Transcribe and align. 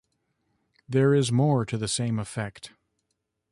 There 0.89 1.13
is 1.13 1.31
more 1.31 1.63
to 1.63 1.77
the 1.77 1.87
same 1.87 2.17
effect. 2.17 2.71